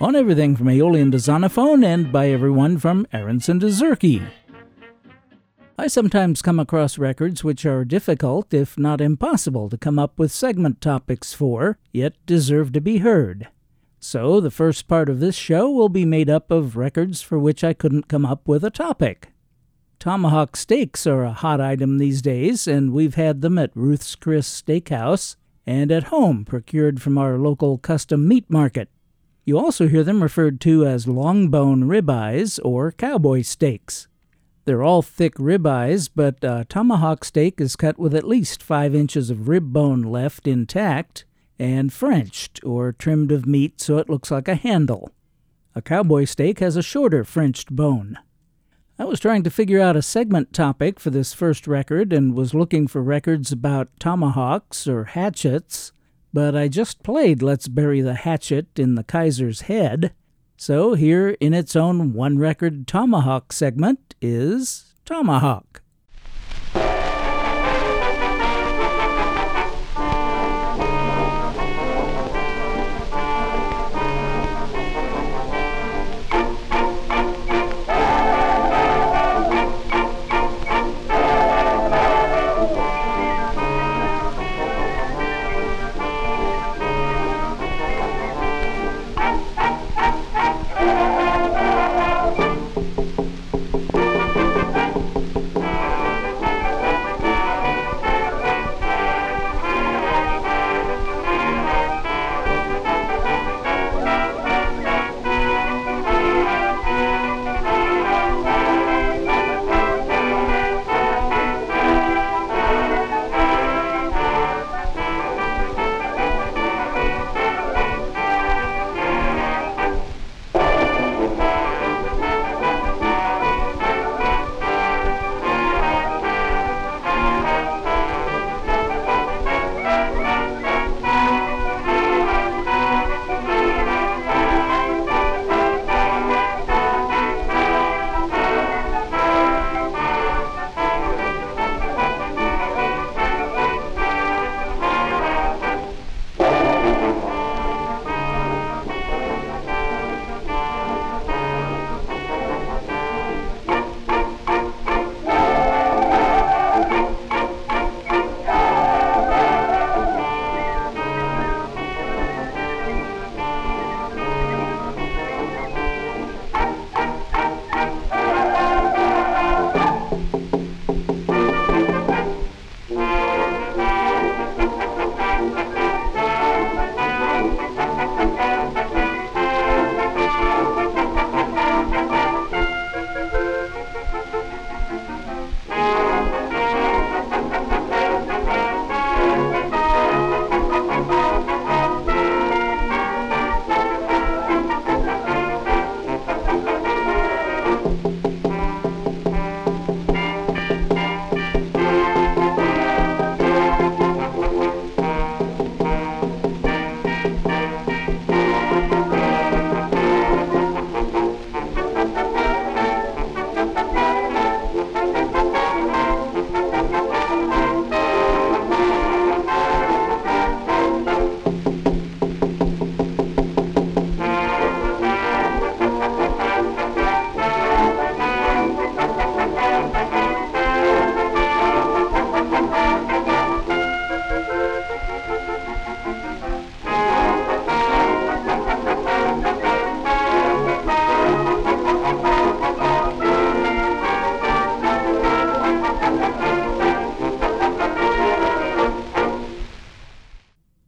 [0.00, 4.26] on everything from Aeolian to Zonophone and by everyone from Aaronson to Zurke.
[5.78, 10.30] I sometimes come across records which are difficult, if not impossible, to come up with
[10.30, 13.48] segment topics for, yet deserve to be heard.
[13.98, 17.64] So, the first part of this show will be made up of records for which
[17.64, 19.30] I couldn't come up with a topic.
[19.98, 24.48] Tomahawk steaks are a hot item these days, and we've had them at Ruth's Chris
[24.48, 28.90] Steakhouse and at home procured from our local custom meat market.
[29.46, 34.08] You also hear them referred to as longbone ribeyes or cowboy steaks.
[34.64, 39.28] They're all thick ribeyes, but a tomahawk steak is cut with at least five inches
[39.28, 41.26] of rib bone left intact
[41.58, 45.10] and Frenched or trimmed of meat so it looks like a handle.
[45.74, 48.18] A cowboy steak has a shorter Frenched bone.
[48.98, 52.54] I was trying to figure out a segment topic for this first record and was
[52.54, 55.92] looking for records about tomahawks or hatchets,
[56.34, 60.12] but I just played Let's Bury the Hatchet in the Kaiser's Head.
[60.56, 65.83] So here, in its own one record tomahawk segment, is Tomahawk.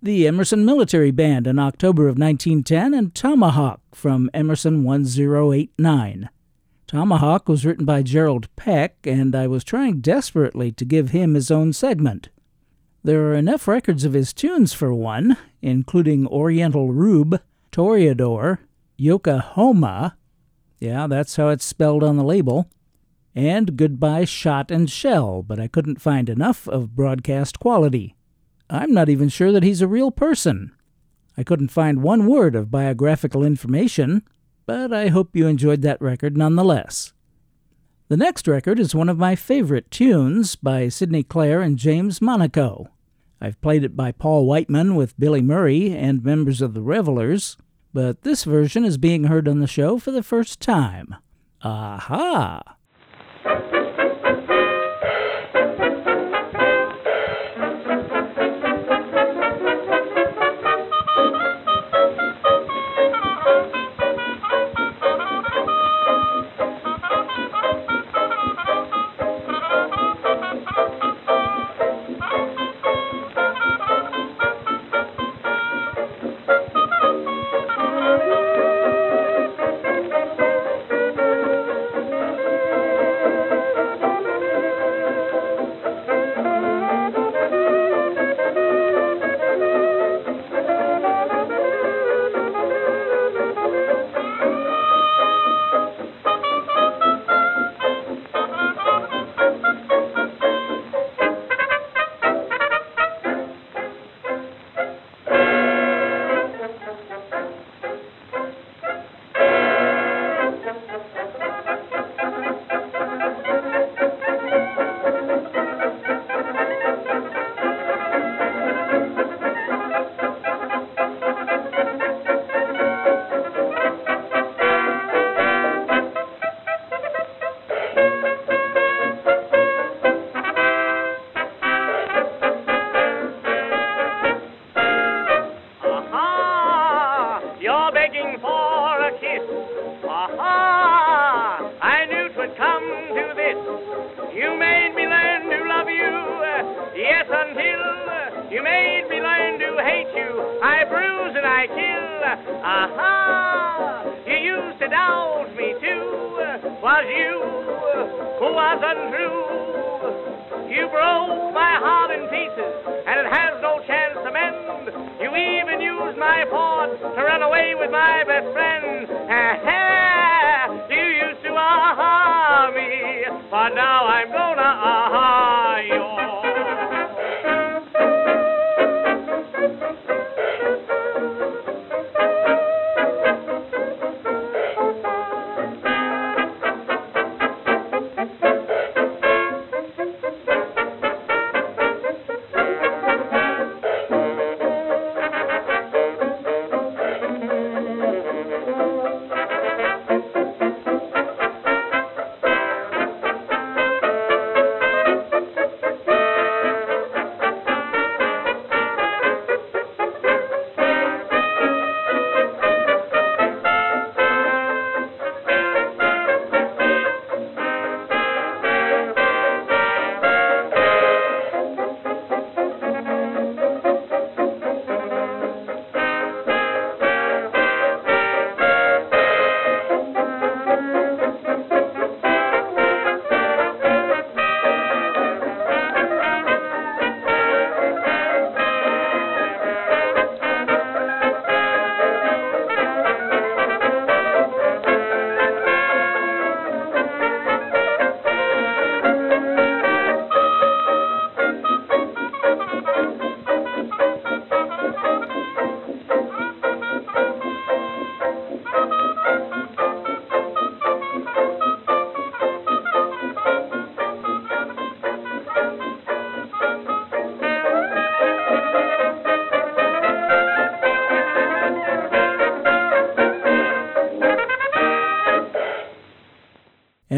[0.07, 6.31] The Emerson Military Band in October of 1910 and Tomahawk from Emerson 1089.
[6.87, 11.51] Tomahawk was written by Gerald Peck, and I was trying desperately to give him his
[11.51, 12.31] own segment.
[13.07, 18.59] There are enough records of his tunes for one, including Oriental Rube, Toreador,
[18.97, 20.17] Yokohama,
[20.81, 22.69] yeah, that's how it's spelled on the label,
[23.33, 28.17] and Goodbye Shot and Shell, but I couldn't find enough of broadcast quality.
[28.69, 30.73] I'm not even sure that he's a real person.
[31.39, 34.25] I couldn't find one word of biographical information,
[34.67, 37.13] but I hope you enjoyed that record nonetheless.
[38.09, 42.91] The next record is one of my favorite tunes by Sidney Clare and James Monaco.
[43.41, 47.57] I've played it by Paul Whiteman with Billy Murray and members of the Revelers,
[47.93, 51.17] but this version is being heard on the show for the first time.
[51.63, 52.76] Aha!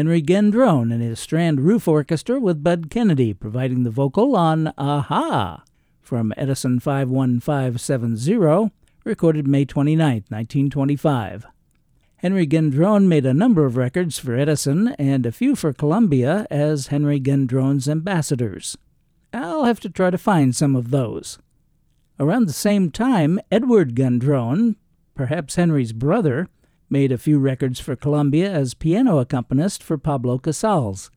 [0.09, 5.63] Henry Gendron and his Strand Roof Orchestra with Bud Kennedy providing the vocal on Aha
[6.01, 8.71] from Edison 51570,
[9.03, 11.45] recorded May 29, 1925.
[12.17, 16.87] Henry Gendron made a number of records for Edison and a few for Columbia as
[16.87, 18.79] Henry Gendron's ambassadors.
[19.31, 21.37] I'll have to try to find some of those.
[22.19, 24.75] Around the same time, Edward Gendron,
[25.13, 26.47] perhaps Henry's brother,
[26.89, 31.11] made a few records for Columbia as piano accompanist for Pablo Casals.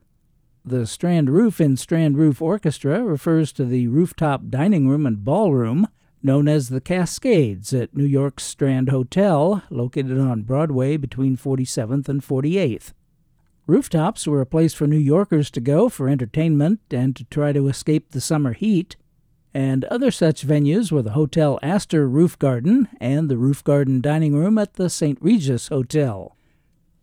[0.65, 5.89] The Strand Roof in Strand Roof Orchestra refers to the rooftop dining room and ballroom
[6.23, 12.23] known as the Cascades at New York's Strand Hotel, located on Broadway between 47th and
[12.23, 12.93] 48th.
[13.67, 17.69] Rooftops were a place for New Yorkers to go for entertainment and to try to
[17.69, 18.97] escape the summer heat,
[19.55, 24.35] and other such venues were the Hotel Astor Roof Garden and the Roof Garden Dining
[24.35, 25.19] Room at the St.
[25.21, 26.37] Regis Hotel.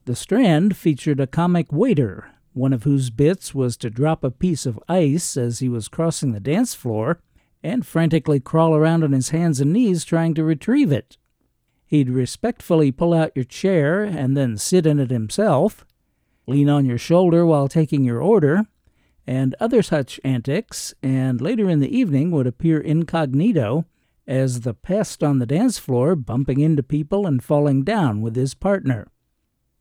[0.05, 4.65] The Strand featured a comic waiter, one of whose bits was to drop a piece
[4.65, 7.19] of ice as he was crossing the dance floor
[7.61, 11.17] and frantically crawl around on his hands and knees trying to retrieve it.
[11.85, 15.85] He'd respectfully pull out your chair and then sit in it himself,
[16.47, 18.65] lean on your shoulder while taking your order,
[19.29, 23.85] and other such antics, and later in the evening would appear incognito
[24.25, 28.55] as the pest on the dance floor, bumping into people and falling down with his
[28.55, 29.07] partner.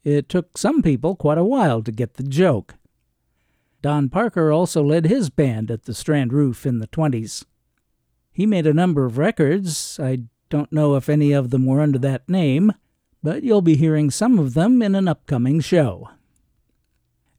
[0.04, 2.74] It took some people quite a while to get the joke.
[3.80, 7.46] Don Parker also led his band at the Strand Roof in the 20s.
[8.30, 9.98] He made a number of records.
[9.98, 12.74] I don't know if any of them were under that name,
[13.22, 16.10] but you'll be hearing some of them in an upcoming show.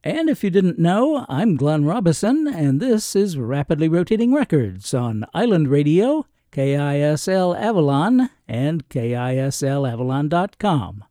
[0.02, 5.26] And if you didn't know, I'm Glenn Robison, and this is Rapidly Rotating Records on
[5.34, 11.04] Island Radio, KISL Avalon, and KISLAvalon.com.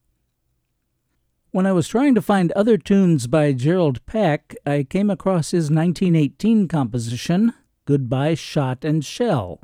[1.52, 5.70] When I was trying to find other tunes by Gerald Peck, I came across his
[5.70, 7.54] 1918 composition,
[7.86, 9.62] Goodbye Shot and Shell.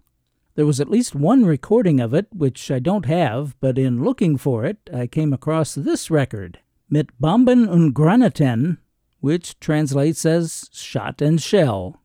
[0.53, 4.37] There was at least one recording of it, which I don't have, but in looking
[4.37, 6.59] for it, I came across this record,
[6.91, 8.77] Mit Bomben und Granaten,
[9.25, 11.99] which translates as Shot and Shell.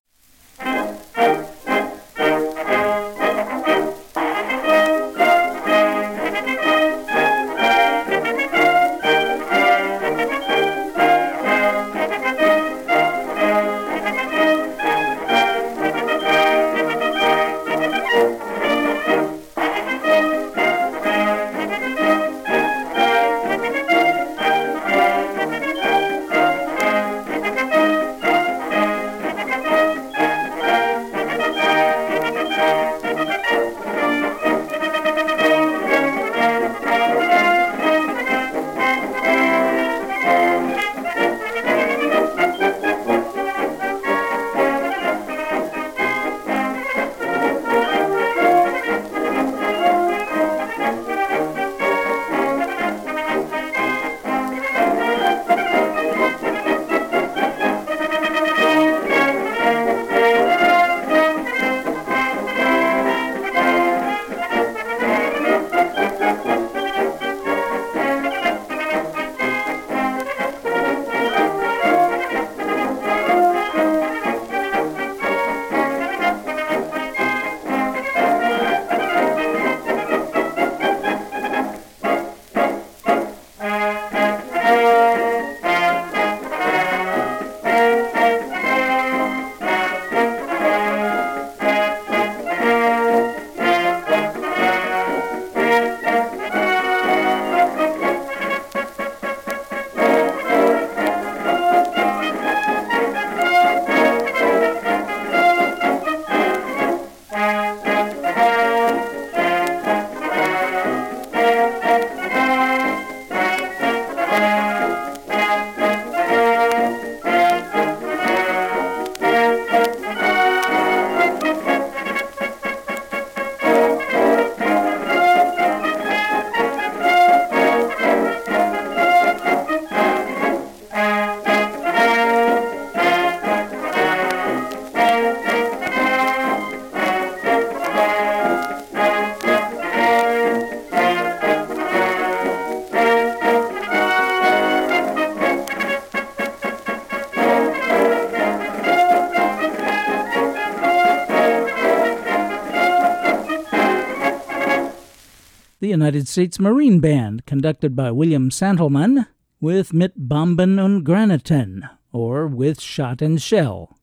[156.20, 159.26] United States Marine Band, conducted by William Santelmann,
[159.58, 163.96] with Mit Bomben und Granaten, or with Shot and Shell.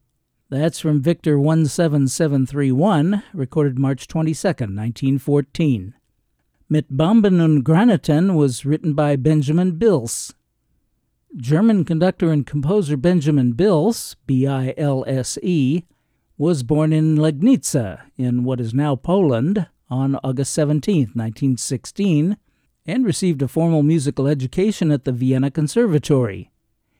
[0.50, 5.94] That's from Victor 17731, recorded March 22, 1914.
[6.68, 10.34] Mit Bomben und Granaten was written by Benjamin Bilse.
[11.36, 15.84] German conductor and composer Benjamin Bilse, B I L S E,
[16.36, 22.38] was born in Legnica, in what is now Poland, on August 17, 1916,
[22.86, 26.52] and received a formal musical education at the Vienna Conservatory.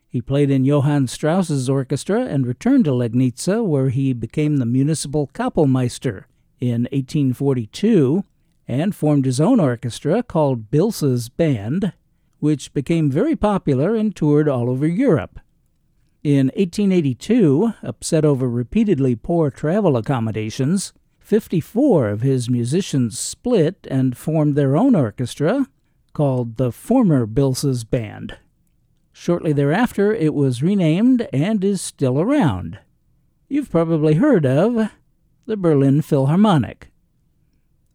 [0.10, 5.30] He played in Johann Strauss's orchestra and returned to Legnica, where he became the municipal
[5.34, 6.26] Kapellmeister
[6.60, 8.24] in 1842
[8.68, 11.94] and formed his own orchestra called Bilse's Band,
[12.40, 15.40] which became very popular and toured all over Europe.
[16.24, 20.94] In 1882, upset over repeatedly poor travel accommodations,
[21.28, 25.68] 54 of his musicians split and formed their own orchestra
[26.14, 28.38] called the former Bilse's Band.
[29.12, 32.80] Shortly thereafter, it was renamed and is still around.
[33.50, 34.90] You've probably heard of
[35.46, 36.92] the Berlin Philharmonic.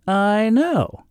[0.07, 1.05] I know.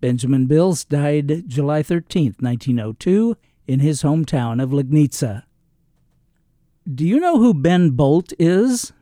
[0.00, 5.42] Benjamin Bilse died July 13, 1902, in his hometown of Legnica.
[6.90, 8.94] Do you know who Ben Bolt is?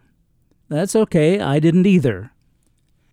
[0.73, 2.33] That's okay, I didn't either.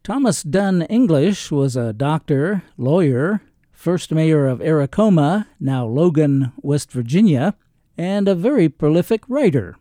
[0.01, 3.42] Thomas Dunn English was a doctor, lawyer,
[3.74, 7.56] first mayor of Aracoma, now Logan, West Virginia,
[7.98, 9.75] and a very prolific writer.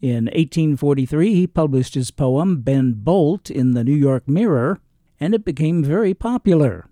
[0.00, 4.80] In 1843, he published his poem Ben Bolt in the New York Mirror,
[5.20, 6.88] and it became very popular.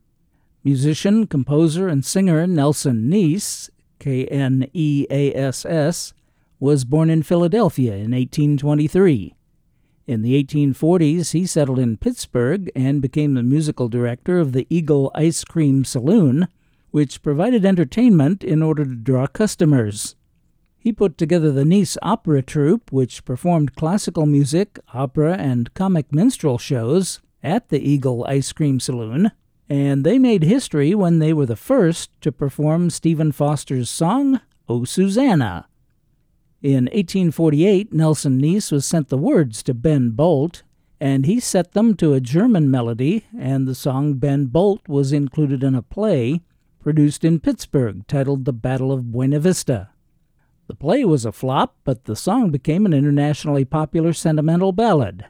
[0.63, 6.13] Musician, composer, and singer Nelson Kneass, K N E A S S,
[6.59, 9.35] was born in Philadelphia in 1823.
[10.11, 15.13] In the 1840s, he settled in Pittsburgh and became the musical director of the Eagle
[15.15, 16.49] Ice Cream Saloon,
[16.91, 20.17] which provided entertainment in order to draw customers.
[20.77, 26.59] He put together the Nice Opera Troupe, which performed classical music, opera, and comic minstrel
[26.59, 29.31] shows at the Eagle Ice Cream Saloon,
[29.69, 34.83] and they made history when they were the first to perform Stephen Foster's song, O
[34.83, 35.69] Susanna.
[36.63, 40.63] In 1848, Nelson Kneass was sent the words to Ben Bolt,
[41.01, 45.65] and he set them to a German melody, and the song Ben Bolt was included
[45.65, 46.43] in a play
[46.81, 49.89] produced in Pittsburgh titled The Battle of Buena Vista.
[50.67, 55.25] The play was a flop, but the song became an internationally popular sentimental ballad.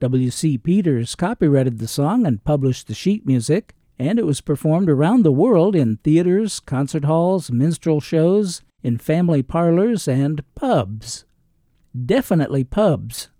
[0.00, 0.58] W.C.
[0.58, 5.32] Peters copyrighted the song and published the sheet music, and it was performed around the
[5.32, 11.24] world in theaters, concert halls, minstrel shows, in family parlors and pubs.
[12.06, 13.30] Definitely pubs.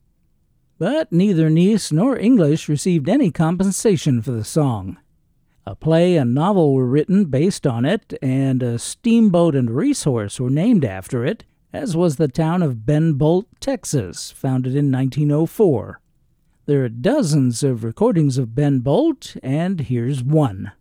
[0.79, 4.99] But neither Kneass nor English received any compensation for the song.
[5.67, 10.49] A play and novel were written based on it, and a steamboat and racehorse were
[10.49, 16.01] named after it, as was the town of Ben Bolt, Texas, founded in 1904.
[16.65, 20.73] There are dozens of recordings of Ben Bolt, and here's one.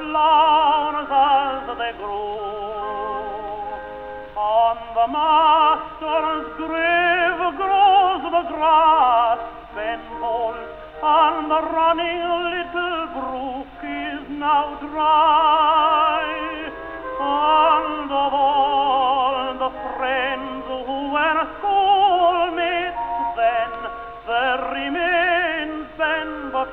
[0.00, 1.94] You and I, and
[7.40, 9.40] of all the grass,
[9.74, 10.56] then bold,
[11.02, 16.24] and the running little brook is now dry.
[17.20, 23.04] And the hold of friends who were schoolmates
[23.36, 23.72] then,
[24.26, 26.72] there remains then but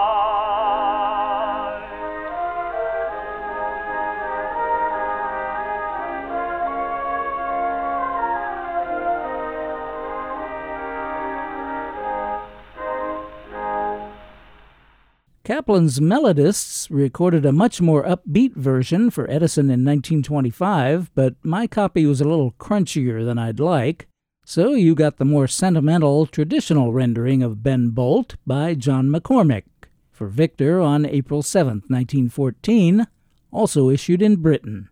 [15.51, 22.05] Kaplan's Melodists recorded a much more upbeat version for Edison in 1925, but my copy
[22.05, 24.07] was a little crunchier than I'd like.
[24.45, 29.65] So you got the more sentimental, traditional rendering of Ben Bolt by John McCormack
[30.09, 33.07] for Victor on April 7, 1914,
[33.51, 34.87] also issued in Britain.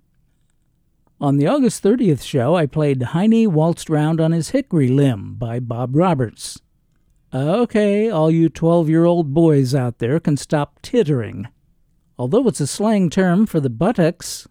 [1.22, 5.62] On the August 30th show, I played Heine Waltzed Round on His Hickory Limb by
[5.62, 6.60] Bob Roberts.
[7.32, 11.48] Okay, all you 12 year old boys out there can stop tittering.
[12.18, 14.48] Although it's a slang term for the buttocks,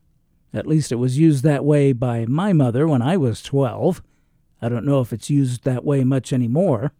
[0.54, 4.00] at least it was used that way by my mother when I was 12.
[4.62, 6.92] I don't know if it's used that way much anymore.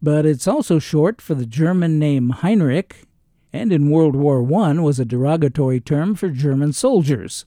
[0.00, 3.04] But it's also short for the German name Heinrich,
[3.52, 7.44] and in World War I was a derogatory term for German soldiers.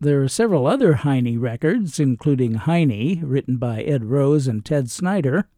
[0.00, 5.48] There are several other Heine records, including Heine, written by Ed Rose and Ted Snyder,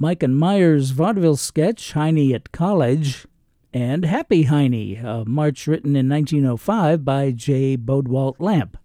[0.00, 3.26] Mike and Myers' vaudeville sketch, Heine at College,
[3.74, 7.76] and Happy Heine, a march written in 1905 by J.
[7.76, 8.76] Bodewalt Lampe.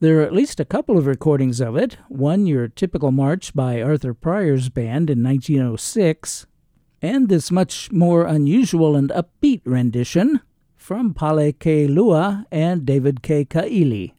[0.00, 3.82] There are at least a couple of recordings of it one, your typical march by
[3.82, 6.46] Arthur Pryor's band in 1906,
[7.02, 10.40] and this much more unusual and upbeat rendition
[10.74, 11.86] from Pale K.
[11.86, 13.44] Lua and David K.
[13.44, 14.14] Kaili.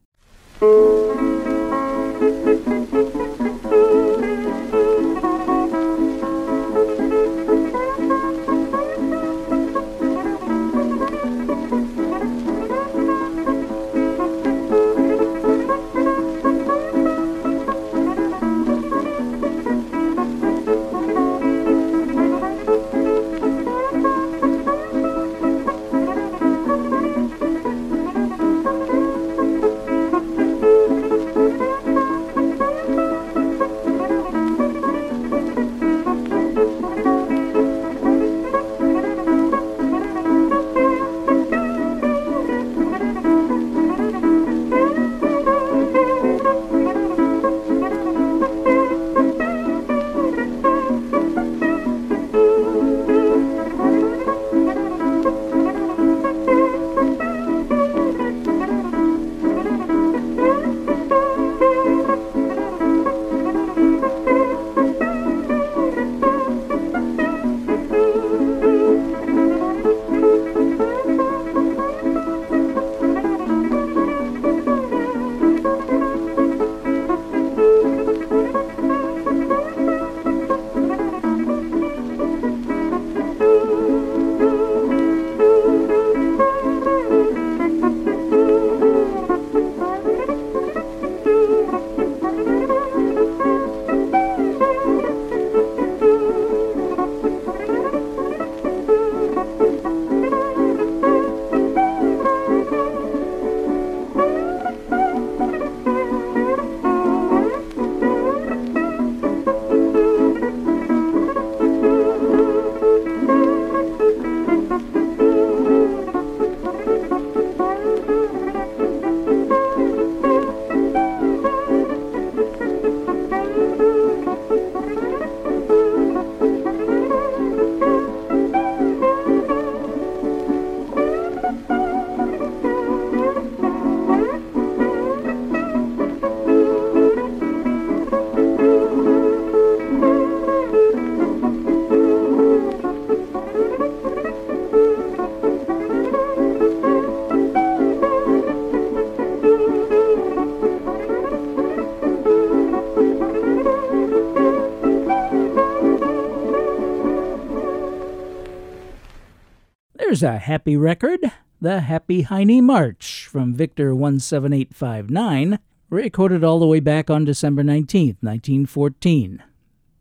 [160.22, 161.20] There's a happy record,
[161.60, 165.58] the Happy Heine March from Victor 17859,
[165.90, 169.42] recorded all the way back on December 19, 1914.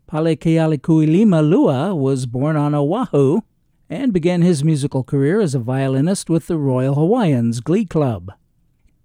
[0.06, 3.40] Palekealikuilima Lua was born on Oahu
[3.88, 8.30] and began his musical career as a violinist with the Royal Hawaiians Glee Club.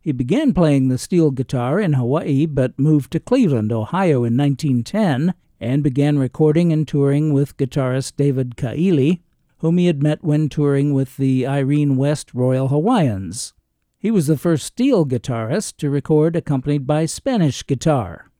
[0.01, 5.33] He began playing the steel guitar in Hawaii but moved to Cleveland, Ohio in 1910
[5.61, 9.21] and began recording and touring with guitarist David Kaili,
[9.59, 13.53] whom he had met when touring with the Irene West Royal Hawaiians.
[13.97, 18.31] He was the first steel guitarist to record accompanied by Spanish guitar.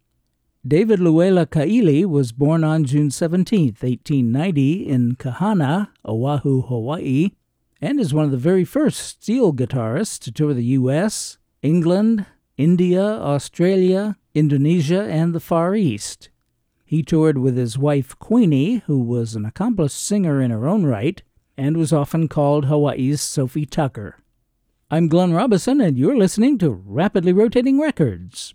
[0.67, 7.31] David Luela Kaili was born on June 17, 1890, in Kahana, Oahu, Hawaii,
[7.79, 12.25] and is one of the very first steel guitarists to tour the U.S., England,
[12.57, 16.29] India, Australia, Indonesia, and the Far East.
[16.87, 21.19] He toured with his wife Queenie, who was an accomplished singer in her own right,
[21.57, 24.17] and was often called Hawaii's Sophie Tucker.
[24.91, 28.53] I'm Glenn Robison, and you're listening to Rapidly Rotating Records.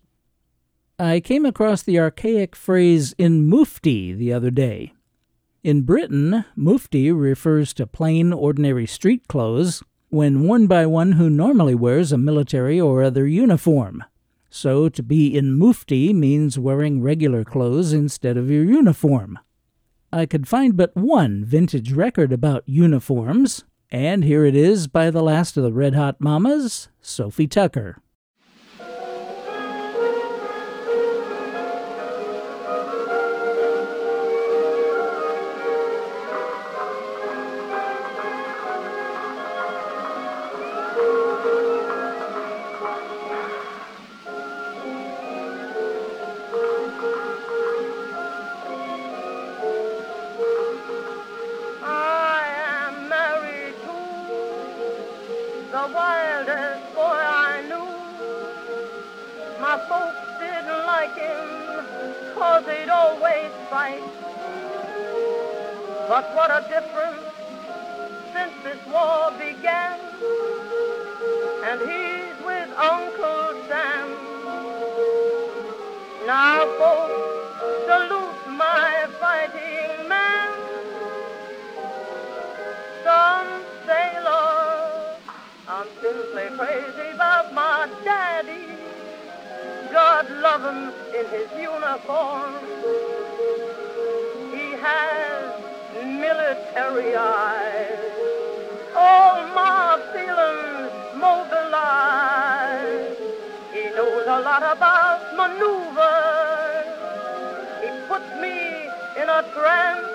[0.97, 4.93] I came across the archaic phrase in mufti the other day.
[5.65, 11.75] In Britain, mufti refers to plain, ordinary street clothes when worn by one who normally
[11.75, 14.05] wears a military or other uniform.
[14.51, 19.39] So, to be in mufti means wearing regular clothes instead of your uniform.
[20.13, 25.23] I could find but one vintage record about uniforms, and here it is by the
[25.23, 28.03] last of the Red Hot Mamas, Sophie Tucker.
[86.33, 88.69] I'm crazy about my daddy.
[89.91, 92.55] God love him in his uniform.
[94.53, 95.61] He has
[95.97, 97.99] military eyes.
[98.95, 103.19] All my feelings mobilized.
[103.73, 106.87] He knows a lot about maneuvers.
[107.83, 108.89] He puts me
[109.21, 110.10] in a trance.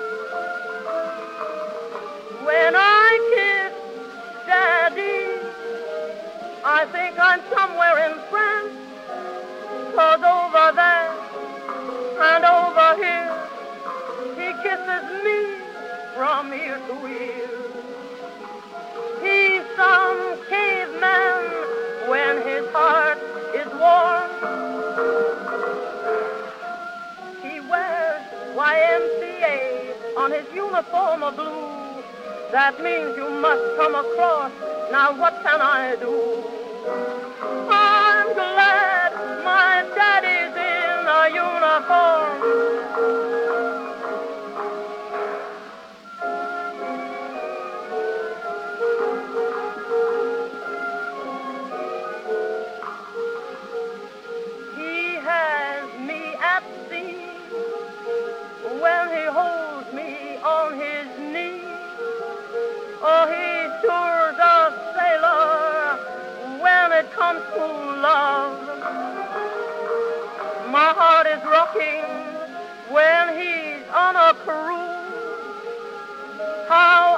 [7.25, 8.73] Somewhere in France.
[9.95, 11.11] Cause over there
[12.21, 13.33] and over here,
[14.37, 15.57] he kisses me
[16.13, 17.49] from ear to ear.
[19.25, 21.43] He's some caveman
[22.07, 23.17] when his heart
[23.55, 24.31] is warm.
[27.41, 28.21] He wears
[28.55, 32.03] YMCA on his uniform of blue.
[32.51, 34.51] That means you must come across.
[34.91, 36.54] Now what can I do?
[36.87, 39.11] I'm glad
[39.43, 42.43] my daddy's in a uniform.
[72.95, 74.95] When he's on a cruise.
[76.69, 77.14] How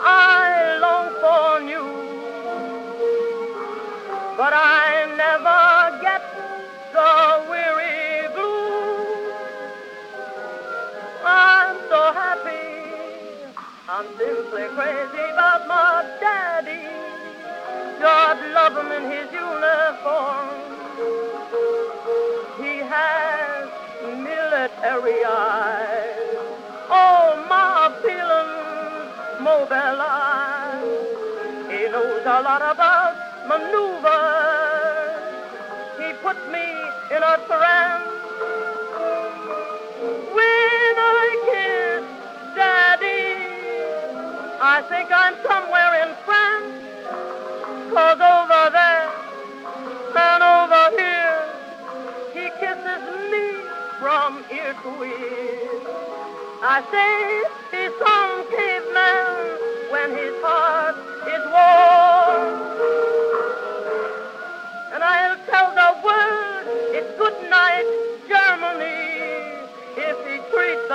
[32.38, 33.16] a lot about
[33.50, 34.06] maneuvers.
[35.98, 36.68] He puts me
[37.16, 38.14] in a trance.
[40.38, 42.06] When I kiss
[42.56, 43.26] Daddy.
[44.62, 46.74] I think I'm somewhere in France,
[47.94, 49.10] cause over there
[50.26, 51.38] and over here,
[52.38, 53.46] he kisses me
[54.00, 55.82] from ear to ear.
[56.62, 57.57] I say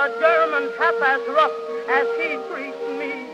[0.03, 1.51] the Germans half as rough
[1.89, 3.29] as he treats me.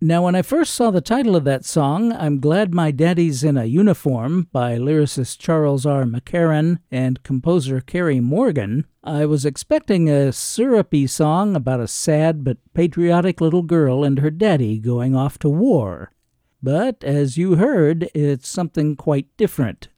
[0.00, 3.58] Now, when I first saw the title of that song, I'm Glad My Daddy's in
[3.58, 6.04] a Uniform by lyricist Charles R.
[6.04, 12.56] McCarron and composer Carey Morgan, I was expecting a syrupy song about a sad but
[12.72, 16.12] patriotic little girl and her daddy going off to war.
[16.62, 19.88] But as you heard, it's something quite different.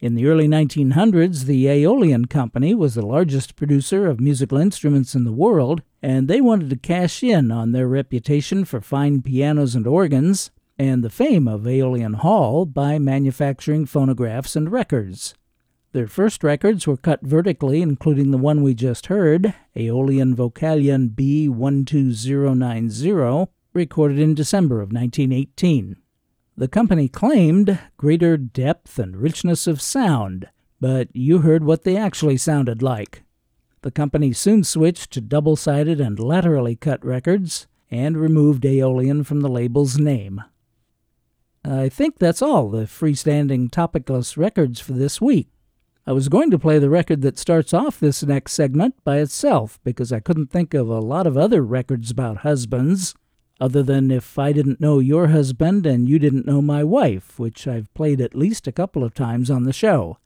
[0.00, 5.24] In the early 1900s, the Aeolian Company was the largest producer of musical instruments in
[5.24, 9.86] the world, and they wanted to cash in on their reputation for fine pianos and
[9.86, 15.34] organs and the fame of Aeolian Hall by manufacturing phonographs and records.
[15.92, 23.48] Their first records were cut vertically, including the one we just heard, Aeolian Vocalion B12090,
[23.72, 25.96] recorded in December of 1918.
[26.56, 30.48] The company claimed greater depth and richness of sound,
[30.80, 33.22] but you heard what they actually sounded like.
[33.82, 39.40] The company soon switched to double sided and laterally cut records and removed Aeolian from
[39.40, 40.42] the label's name.
[41.64, 45.48] I think that's all the freestanding topicless records for this week.
[46.06, 49.78] I was going to play the record that starts off this next segment by itself
[49.84, 53.14] because I couldn't think of a lot of other records about husbands,
[53.60, 57.68] other than if I didn't know your husband and you didn't know my wife, which
[57.68, 60.18] I've played at least a couple of times on the show.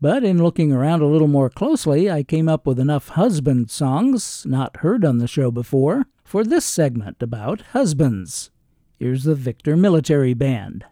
[0.00, 4.44] But in looking around a little more closely, I came up with enough husband songs,
[4.46, 8.50] not heard on the show before, for this segment about husbands.
[8.98, 10.84] Here's the Victor Military Band.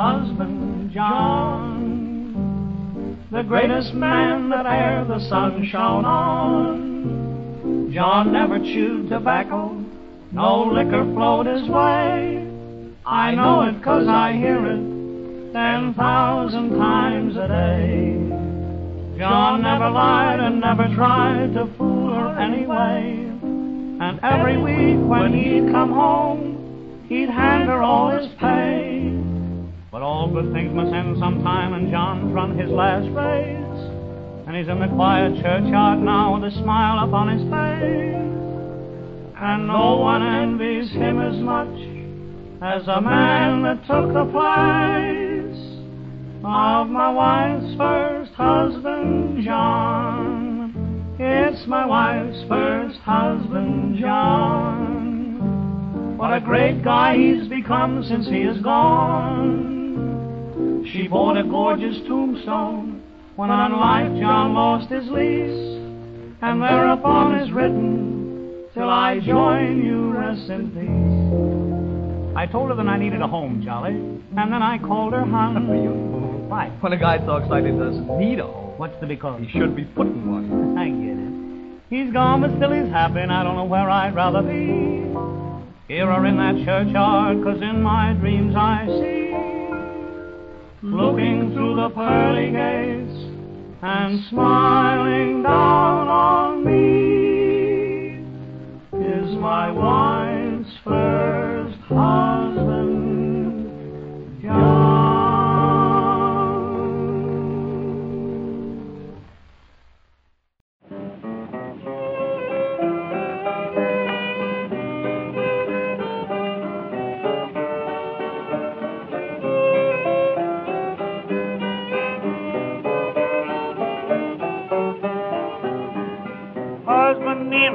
[0.00, 2.32] Husband, John,
[3.30, 7.92] the greatest man that e'er the sun shone on.
[7.92, 9.76] John never chewed tobacco,
[10.32, 12.48] no liquor flowed his way.
[13.04, 18.16] I know it 'cause I hear it ten thousand times a day.
[19.18, 23.18] John never lied and never tried to fool her anyway.
[24.00, 26.56] And every week when he'd come home,
[27.06, 29.09] he'd hand her all his pay.
[29.90, 34.46] But all good things must end sometime, and John's run his last race.
[34.46, 38.14] And he's in the quiet churchyard now with a smile upon his face.
[39.36, 41.74] And no one envies him as much
[42.62, 45.58] as the man that took the place
[46.44, 51.16] of my wife's first husband, John.
[51.18, 54.86] It's my wife's first husband, John.
[56.16, 59.79] What a great guy he's become since he is gone.
[60.86, 63.02] She bought a gorgeous tombstone
[63.36, 65.78] when on life John lost his lease,
[66.42, 72.36] and thereupon is written, Till I join you, rest in peace.
[72.36, 75.68] I told her that I needed a home, Jolly, and then I called her hon.
[76.48, 76.70] Why?
[76.80, 79.40] When a guy's so excited doesn't need a home, What's the because?
[79.42, 80.78] he should be putting one.
[80.78, 81.30] I get it.
[82.04, 85.06] He's gone, but still he's happy, and I don't know where I'd rather be.
[85.92, 89.34] Here or in that churchyard, 'cause in my dreams I see,
[90.82, 93.18] looking through the pearly gates
[93.82, 98.24] and smiling down on me,
[98.98, 102.29] is my wife's first husband,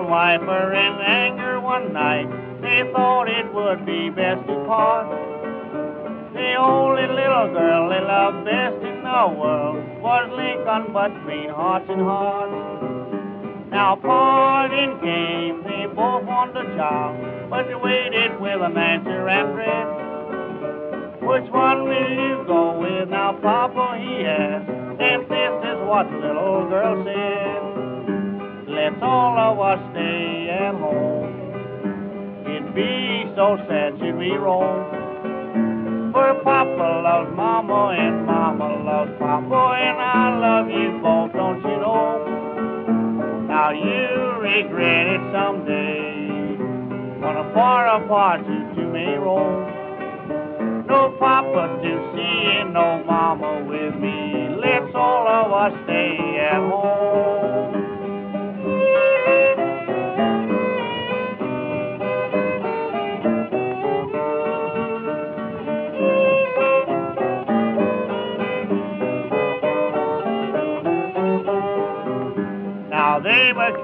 [0.05, 2.29] wife in anger one night.
[2.61, 5.07] They thought it would be best to part.
[6.33, 11.85] The only little girl they loved best in the world was Lincoln but between hearts
[11.89, 13.71] and hearts.
[13.71, 19.53] Now parting came, they both wanted a child, but they waited with an answer and
[19.53, 20.05] dread.
[21.21, 23.97] Which one will you go with now, Papa?
[23.97, 24.69] He asked.
[24.97, 27.64] And this is what the little girl said.
[28.85, 32.45] Let's all of us stay at home.
[32.45, 36.11] It'd be so sad should we roam.
[36.13, 41.77] For Papa loves Mama and Mama loves Papa and I love you both, don't you
[41.81, 43.47] know?
[43.49, 46.55] Now you regret it someday
[47.25, 49.65] when far apart you two may roam.
[50.85, 54.55] No Papa to see and no Mama with me.
[54.61, 57.84] Let's all of us stay at home.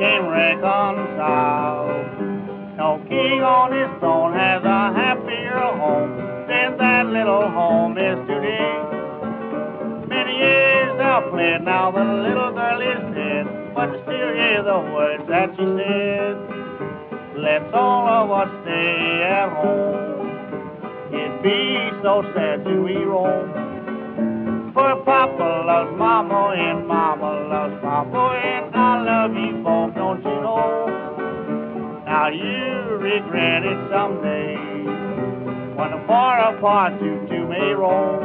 [0.01, 2.07] They became reconciled.
[2.75, 8.73] No king on his throne has a happier home than that little home is today.
[10.07, 13.45] Many years thou played, now the little girl is dead,
[13.75, 16.35] but still hear the words that she said.
[17.37, 21.13] Let's all of us stay at home.
[21.13, 23.60] It'd be so sad to we roam.
[24.73, 30.41] For Papa loves Mama and Mama loves Papa and I love you both, don't you
[30.41, 32.03] know?
[32.05, 34.55] Now you regret it someday
[35.75, 38.23] when far apart you two may roam.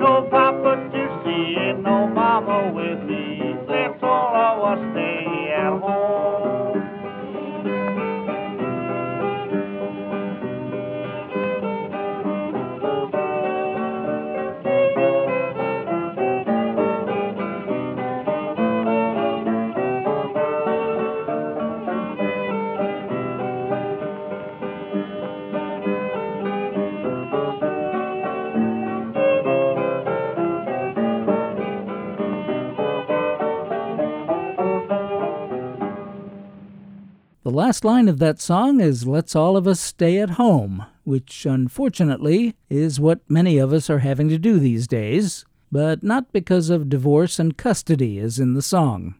[0.00, 3.54] No Papa to see and no Mama with me.
[3.68, 6.09] Let's all of us stay at home.
[37.50, 41.44] The last line of that song is Let's All of Us Stay at Home, which
[41.44, 46.70] unfortunately is what many of us are having to do these days, but not because
[46.70, 49.16] of divorce and custody, as in the song.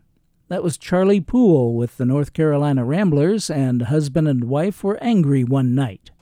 [0.47, 5.43] That was Charlie Poole with the North Carolina Ramblers, and husband and wife were angry
[5.43, 6.13] one night.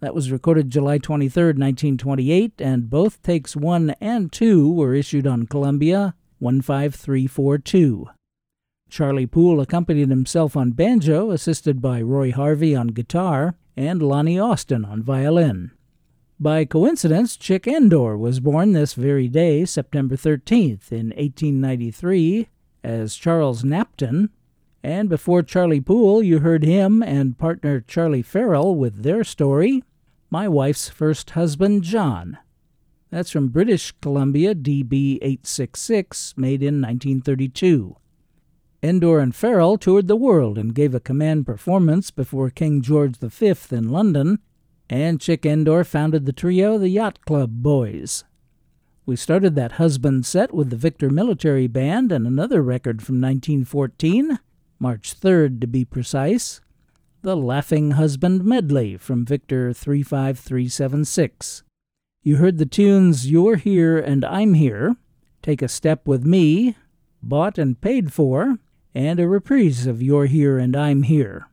[0.00, 5.44] That was recorded July 23, 1928, and both takes 1 and 2 were issued on
[5.44, 8.08] Columbia 15342.
[8.88, 14.84] Charlie Poole accompanied himself on banjo, assisted by Roy Harvey on guitar and Lonnie Austin
[14.84, 15.72] on violin.
[16.40, 22.48] By coincidence, Chick Endor was born this very day, September 13th, in 1893,
[22.84, 24.30] as Charles Napton,
[24.82, 29.82] and before Charlie Poole, you heard him and partner Charlie Farrell with their story,
[30.30, 32.38] My Wife's First Husband, John.
[33.10, 37.96] That's from British Columbia DB 866, made in 1932.
[38.80, 43.54] Endor and Farrell toured the world and gave a command performance before King George V
[43.72, 44.38] in London,
[44.88, 48.22] and Chick Endor founded the trio the Yacht Club Boys.
[49.04, 54.38] We started that husband set with the Victor Military Band and another record from 1914,
[54.78, 56.60] March 3rd to be precise,
[57.22, 61.64] the Laughing Husband Medley from Victor 35376.
[62.22, 64.94] You heard the tunes You're Here and I'm Here,
[65.42, 66.76] Take a Step with Me,
[67.20, 68.58] Bought and Paid For,
[68.98, 71.46] and a reprise of You're Here and I'm Here.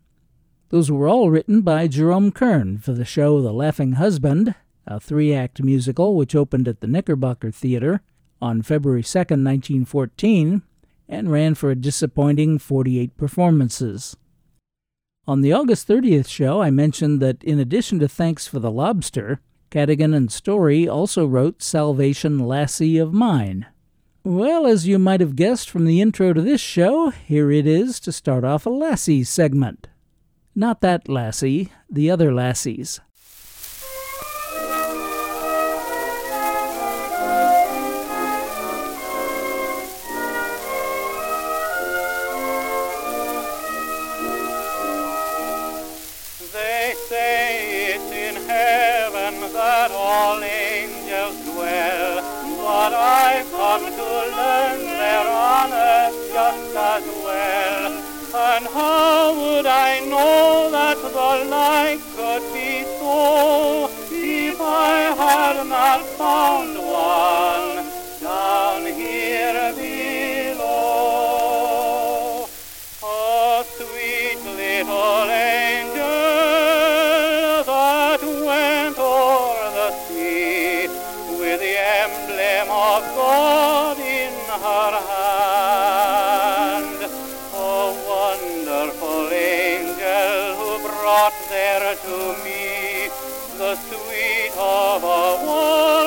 [0.70, 4.56] Those were all written by Jerome Kern for the show The Laughing Husband,
[4.88, 8.02] a three act musical which opened at the Knickerbocker Theater
[8.42, 10.64] on February 2, 1914,
[11.08, 14.18] and ran for a disappointing 48 performances.
[15.28, 19.40] On the August 30th show, I mentioned that in addition to Thanks for the Lobster,
[19.70, 23.68] Caddigan and Story also wrote Salvation Lassie of Mine,
[24.26, 28.00] well, as you might have guessed from the intro to this show, here it is
[28.00, 29.88] to start off a Lassie segment.
[30.56, 33.00] Not that Lassie, the other Lassies.
[53.28, 57.94] I've come to learn they're on earth just as well.
[58.36, 66.06] And how would I know that the like could be so if I had not
[66.22, 67.75] found one
[91.26, 93.10] brought there to me
[93.58, 95.06] the sweet of a
[95.44, 96.05] wolf-furrowed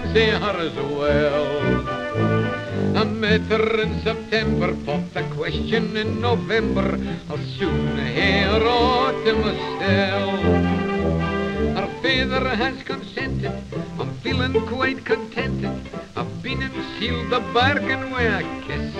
[0.00, 1.48] fancy her as well.
[2.96, 6.98] I met her in September, popped the question in November.
[7.28, 10.40] I'll soon hear autumn myself.
[11.78, 13.52] Her father has consented,
[13.98, 15.90] I'm feeling quite contented.
[16.16, 18.94] I've been and sealed the bargain with a kiss.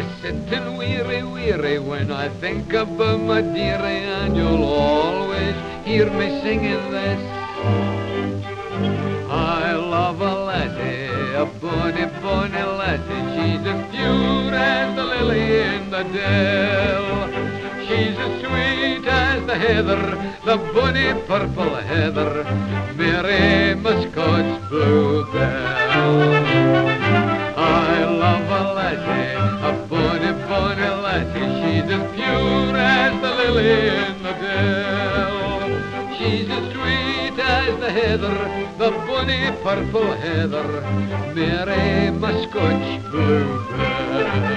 [0.00, 6.08] I sit and weary, weary when I think about my dearie, and you'll always hear
[6.10, 8.13] me singing this.
[12.34, 13.24] Bonny laddie.
[13.34, 17.06] She's as pure as the lily in the dell.
[17.86, 20.02] She's as sweet as the heather,
[20.48, 22.32] the bonny purple heather,
[22.98, 26.14] Mary Muscot's bluebell.
[27.56, 29.34] I love a lassie,
[29.68, 31.50] a bonny, bonny lassie.
[31.60, 34.03] She's as pure as the lily
[37.90, 38.36] heather,
[38.78, 40.80] the bonny purple heather,
[41.34, 44.54] Mary Muscot's bluebell.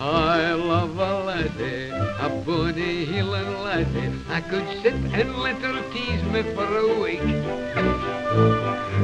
[0.00, 4.12] I love a laddie, a bonny heeling laddie.
[4.28, 7.20] I could sit and let her tease me for a week.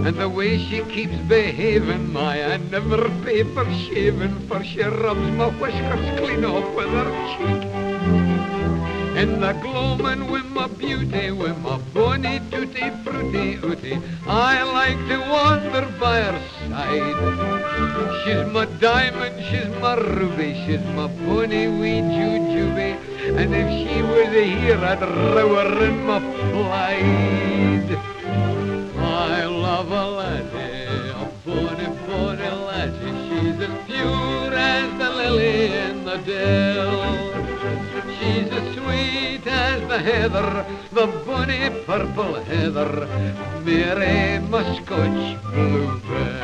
[0.06, 5.30] And the way she keeps behaving, my, I never pay for shaving, for she rubs
[5.36, 7.77] my whiskers clean off with her cheek.
[9.18, 15.18] And the gloaming with my beauty, with my bonny tutti frutti ooty, I like to
[15.18, 18.22] wander by her side.
[18.22, 22.96] She's my diamond, she's my ruby, she's my bonny wee jujube,
[23.36, 26.20] and if she was here, I'd row her in my
[26.52, 27.98] pride.
[28.98, 33.14] I love a laddie, a bonny, bonny laddie.
[33.28, 37.37] She's as pure as the lily in the dell.
[38.38, 43.08] She's as sweet as the heather, the bonny purple heather,
[43.64, 46.38] Mary Muscotch bluebell.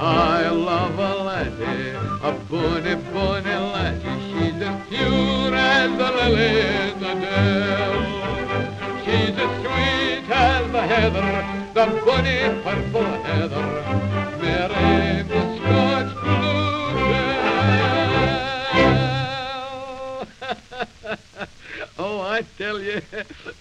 [0.00, 4.20] I love a laddie, a bonny, bonny laddie.
[4.30, 7.98] She's as pure as the lily in the dell.
[9.04, 11.30] She's as sweet as the heather,
[11.74, 13.66] the bonny purple heather,
[14.40, 15.24] Mary
[21.98, 23.00] oh, I tell you,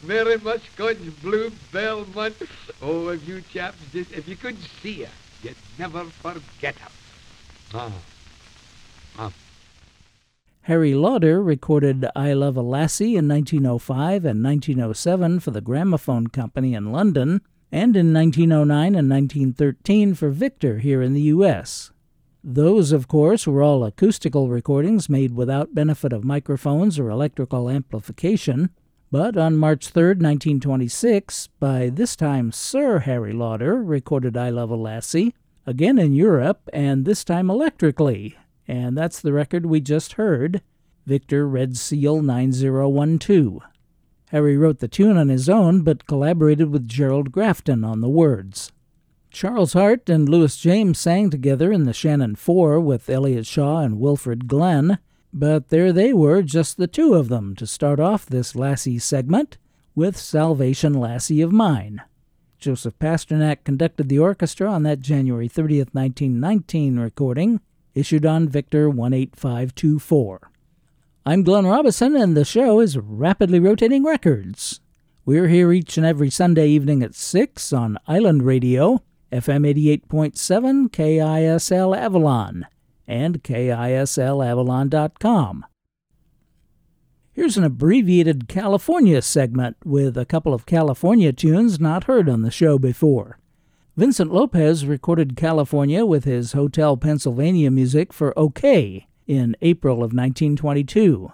[0.04, 2.34] Mary Muscot's bluebell, man.
[2.82, 5.12] Oh, if you chaps did, if you could see her,
[5.44, 6.90] you'd never forget her.
[7.74, 7.92] Ah,
[9.18, 9.32] ah.
[10.62, 16.74] Harry Lauder recorded I Love a Lassie in 1905 and 1907 for the Gramophone Company
[16.74, 21.92] in London, and in 1909 and 1913 for Victor here in the U.S.
[22.50, 28.70] Those, of course, were all acoustical recordings made without benefit of microphones or electrical amplification.
[29.12, 34.78] But on March 3, 1926, by this time Sir Harry Lauder recorded I Love a
[34.78, 35.36] Lassie,
[35.66, 38.38] again in Europe, and this time electrically.
[38.66, 40.62] And that's the record we just heard,
[41.06, 43.60] Victor Red Seal 9012.
[44.30, 48.72] Harry wrote the tune on his own, but collaborated with Gerald Grafton on the words.
[49.38, 54.00] Charles Hart and Lewis James sang together in the Shannon Four with Elliott Shaw and
[54.00, 54.98] Wilfred Glenn,
[55.32, 59.60] but there they were, just the two of them, to start off this Lassie segment
[59.94, 62.02] with Salvation Lassie of Mine.
[62.58, 67.62] Joseph Pasternack conducted the orchestra on that January 30th, 1919 recording,
[67.94, 70.50] issued on Victor 18524.
[71.28, 74.82] I'm Glenn Robison, and the show is Rapidly Rotating Records.
[75.26, 81.98] We're here each and every Sunday evening at 6 on Island Radio, FM 88.7 KISL
[81.98, 82.68] Avalon,
[83.08, 85.66] and KISLAvalon.com.
[87.34, 92.50] Here's an abbreviated California segment with a couple of California tunes not heard on the
[92.50, 93.38] show before.
[93.96, 101.32] Vincent Lopez recorded California with his Hotel Pennsylvania music for OKeh in April of 1922.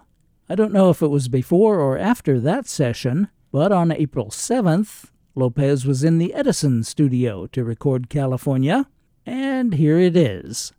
[0.49, 5.05] I don't know if it was before or after that session, but on April 7th,
[5.35, 8.85] Lopez was in the Edison studio to record California,
[9.25, 10.73] and here it is.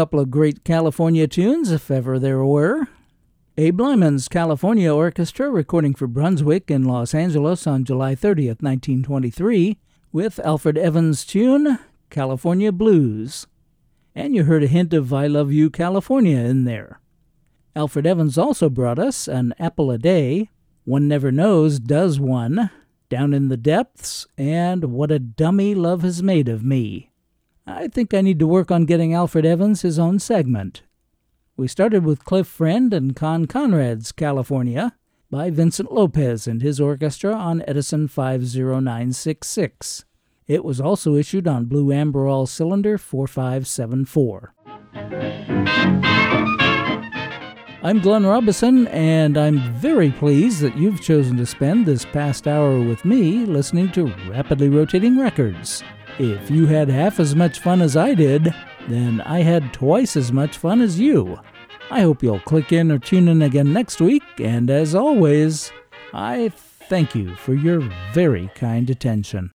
[0.00, 2.88] Couple of great California tunes, if ever there were.
[3.58, 9.76] Abe Lyman's California Orchestra recording for Brunswick in Los Angeles on July 30th, 1923,
[10.10, 11.78] with Alfred Evans' tune,
[12.08, 13.46] California Blues.
[14.14, 16.98] And you heard a hint of I Love You, California in there.
[17.76, 20.48] Alfred Evans also brought us an apple a day,
[20.86, 22.70] One Never Knows Does One,
[23.10, 27.09] Down in the Depths, and What a Dummy Love Has Made of Me.
[27.70, 30.82] I think I need to work on getting Alfred Evans his own segment.
[31.56, 34.96] We started with Cliff Friend and Con Conrad's California
[35.30, 40.04] by Vincent Lopez and his orchestra on Edison 50966.
[40.48, 44.52] It was also issued on Blue Amberol Cylinder 4574.
[47.82, 52.80] I'm Glenn Robison, and I'm very pleased that you've chosen to spend this past hour
[52.80, 55.84] with me listening to Rapidly Rotating Records.
[56.22, 58.54] If you had half as much fun as I did,
[58.88, 61.40] then I had twice as much fun as you.
[61.90, 65.72] I hope you'll click in or tune in again next week, and as always,
[66.12, 66.50] I
[66.90, 67.80] thank you for your
[68.12, 69.48] very kind attention.